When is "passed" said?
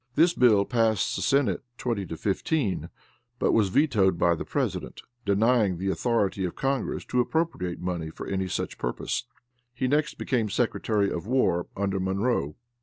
0.65-1.15